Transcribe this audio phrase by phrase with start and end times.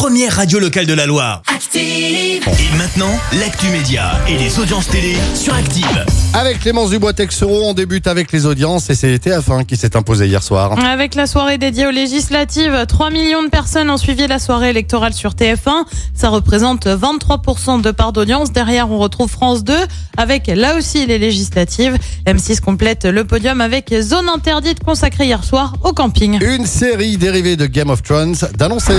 [0.00, 1.42] première radio locale de la Loire.
[1.54, 2.42] Active.
[2.48, 6.06] Et maintenant, l'actu média et les audiences télé sur Active.
[6.32, 10.42] Avec Clémence Dubois-Texero, on débute avec les audiences et c'est TF1 qui s'est imposé hier
[10.42, 10.82] soir.
[10.82, 15.12] Avec la soirée dédiée aux législatives, 3 millions de personnes ont suivi la soirée électorale
[15.12, 15.84] sur TF1.
[16.14, 18.52] Ça représente 23% de part d'audience.
[18.52, 19.74] Derrière, on retrouve France 2
[20.16, 21.98] avec là aussi les législatives.
[22.26, 26.42] M6 complète le podium avec Zone interdite consacrée hier soir au camping.
[26.42, 28.96] Une série dérivée de Game of Thrones d'annoncer.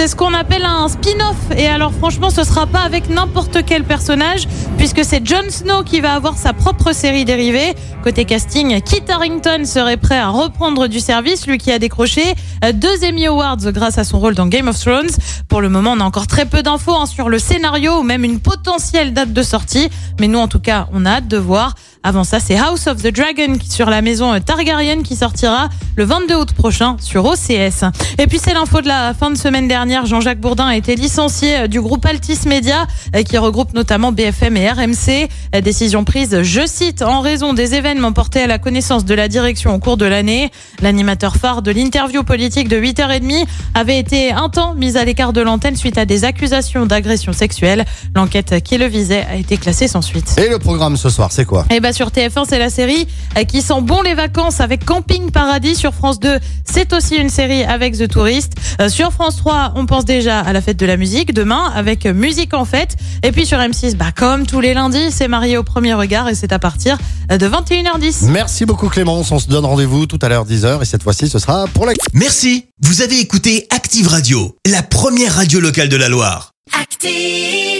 [0.00, 1.36] C'est ce qu'on appelle un spin-off.
[1.58, 6.00] Et alors franchement, ce sera pas avec n'importe quel personnage, puisque c'est Jon Snow qui
[6.00, 7.74] va avoir sa propre série dérivée.
[8.02, 12.22] Côté casting, Kit Harington serait prêt à reprendre du service, lui qui a décroché
[12.64, 15.10] euh, deux Emmy Awards grâce à son rôle dans Game of Thrones.
[15.48, 18.24] Pour le moment, on a encore très peu d'infos hein, sur le scénario ou même
[18.24, 19.90] une potentielle date de sortie.
[20.18, 21.74] Mais nous, en tout cas, on a hâte de voir.
[22.02, 26.04] Avant ça, c'est House of the Dragon sur la maison euh, Targaryen qui sortira le
[26.04, 27.84] 22 août prochain sur OCS.
[28.18, 30.06] Et puis c'est l'info de la fin de semaine dernière.
[30.06, 34.56] Jean-Jacques Bourdin a été licencié euh, du groupe Altis Media euh, qui regroupe notamment BFM
[34.56, 35.28] et RMC.
[35.62, 39.74] Décision prise, je cite, en raison des événements portés à la connaissance de la direction
[39.74, 40.50] au cours de l'année.
[40.80, 45.42] L'animateur phare de l'interview politique de 8h30 avait été un temps mis à l'écart de
[45.42, 47.84] l'antenne suite à des accusations d'agression sexuelle.
[48.16, 50.34] L'enquête qui le visait a été classée sans suite.
[50.38, 51.66] Et le programme ce soir, c'est quoi?
[51.70, 55.74] Et sur TF1, c'est la série euh, qui sent bon les vacances avec Camping Paradis.
[55.74, 58.52] Sur France 2, c'est aussi une série avec The Tourist.
[58.80, 62.06] Euh, Sur France 3, on pense déjà à la fête de la musique demain avec
[62.06, 62.96] Musique en fête.
[63.22, 66.34] Et puis sur M6, bah comme tous les lundis, c'est marié au premier regard et
[66.34, 66.98] c'est à partir
[67.30, 68.26] euh, de 21h10.
[68.28, 71.38] Merci beaucoup Clémence, on se donne rendez-vous tout à l'heure 10h et cette fois-ci ce
[71.38, 71.92] sera pour la...
[72.12, 76.52] Merci, vous avez écouté Active Radio, la première radio locale de la Loire.
[76.80, 77.79] Active.